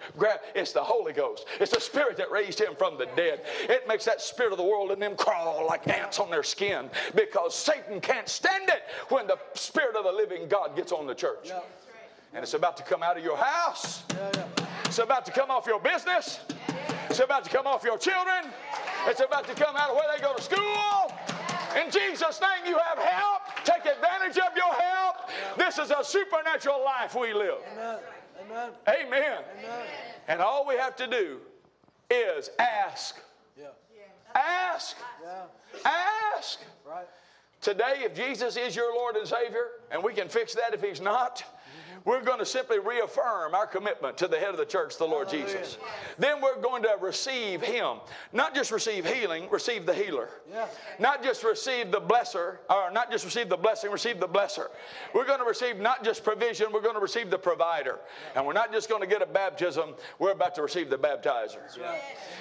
[0.54, 1.44] it's the Holy Ghost.
[1.60, 3.42] It's the spirit that raised him from the dead.
[3.68, 6.88] It makes that spirit of the world in them crawl like ants on their skin
[7.14, 11.14] because Satan can't stand it when the spirit of the living God gets on the
[11.14, 11.48] church.
[11.48, 11.60] Yeah.
[12.34, 14.04] And it's about to come out of your house.
[14.86, 16.40] It's about to come off your business.
[17.10, 18.50] It's about to come off your children.
[19.06, 21.12] It's about to come out of where they go to school.
[21.82, 23.42] In Jesus' name, you have help.
[23.64, 25.16] Take advantage of your help.
[25.58, 27.58] This is a supernatural life we live.
[27.74, 27.98] Amen.
[28.40, 28.70] Amen.
[28.88, 29.42] Amen.
[29.58, 29.86] Amen.
[30.28, 31.38] And all we have to do
[32.10, 33.20] is ask.
[33.58, 33.66] Yeah.
[34.34, 34.96] Ask.
[35.22, 35.90] Yeah.
[36.36, 36.60] Ask.
[36.86, 37.06] Right.
[37.60, 41.00] Today, if Jesus is your Lord and Savior, and we can fix that if He's
[41.00, 41.44] not,
[42.04, 45.28] we're going to simply reaffirm our commitment to the head of the church, the Lord
[45.28, 45.58] Hallelujah.
[45.58, 45.78] Jesus.
[46.18, 47.98] Then we're going to receive Him.
[48.32, 50.28] Not just receive healing, receive the healer.
[50.50, 50.66] Yeah.
[50.98, 54.68] Not just receive the blesser, or not just receive the blessing, receive the blesser.
[55.14, 57.98] We're going to receive not just provision, we're going to receive the provider.
[58.34, 61.60] And we're not just going to get a baptism, we're about to receive the baptizer.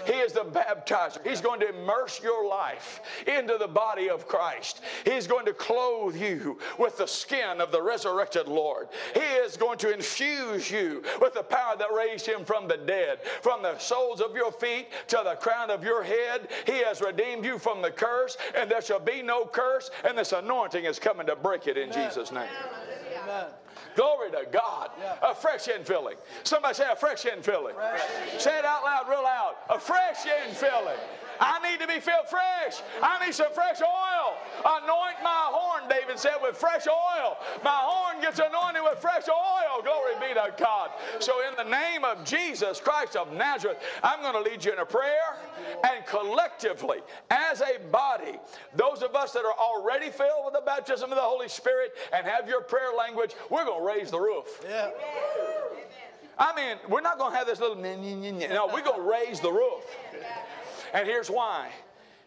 [0.06, 1.26] He is the baptizer.
[1.28, 4.82] He's going to immerse your life into the body of Christ.
[5.06, 8.88] He's going to clothe you with the skin of the resurrected Lord.
[9.14, 13.20] He is going to infuse you with the power that raised him from the dead.
[13.42, 17.46] From the soles of your feet to the crown of your head, he has redeemed
[17.46, 21.28] you from the curse, and there shall be no curse, and this anointing is coming
[21.28, 22.50] to break it in Jesus' name.
[23.24, 23.46] Amen.
[23.96, 24.92] Glory to God.
[25.00, 25.32] Yeah.
[25.32, 26.16] A fresh infilling.
[26.44, 27.76] Somebody say a fresh infilling.
[27.76, 28.02] Fresh
[28.38, 29.56] Say it out loud, real loud.
[29.70, 31.00] A fresh infilling.
[31.42, 32.86] I need to be filled fresh.
[33.02, 34.38] I need some fresh oil.
[34.64, 37.38] Anoint my horn, David said, with fresh oil.
[37.64, 39.82] My horn gets anointed with fresh oil.
[39.84, 40.92] Glory be to God.
[41.20, 44.80] So, in the name of Jesus Christ of Nazareth, I'm going to lead you in
[44.80, 45.38] a prayer.
[45.84, 48.40] And collectively, as a body,
[48.76, 52.26] those of us that are already filled with the baptism of the Holy Spirit and
[52.26, 54.62] have your prayer language, we're going to raise the roof.
[54.68, 54.92] Yeah.
[56.38, 57.76] I mean, we're not going to have this little.
[57.76, 59.84] No, we're going to raise the roof.
[60.94, 61.70] And here's why.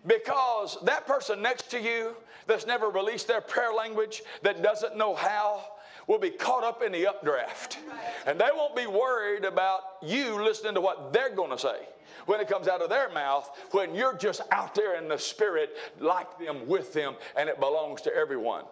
[0.07, 2.15] Because that person next to you
[2.47, 5.64] that's never released their prayer language, that doesn't know how,
[6.07, 7.78] will be caught up in the updraft.
[8.26, 11.78] And they won't be worried about you listening to what they're going to say
[12.26, 15.76] when it comes out of their mouth, when you're just out there in the spirit,
[16.01, 18.64] like them, with them, and it belongs to everyone.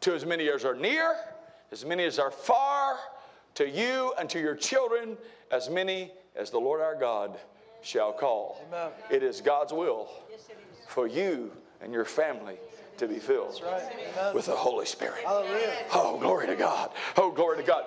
[0.00, 1.16] To as many as are near,
[1.72, 2.98] as many as are far,
[3.54, 5.16] to you and to your children,
[5.50, 7.38] as many as the Lord our God
[7.82, 8.60] shall call.
[8.68, 8.90] Amen.
[9.10, 10.08] It is God's will
[10.88, 12.58] for you and your family
[12.98, 14.34] to be filled right.
[14.34, 15.24] with the Holy Spirit.
[15.24, 15.72] Hallelujah.
[15.92, 16.90] Oh, glory to God.
[17.16, 17.82] Oh, glory to God.